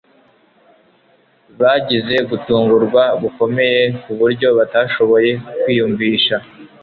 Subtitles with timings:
[1.59, 5.31] Bagize gutungurwa gukomeye ku buryo batashoboye
[5.61, 6.35] kwiyumvisha